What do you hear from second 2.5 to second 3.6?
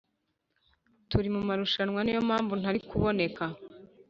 ntari kuboneka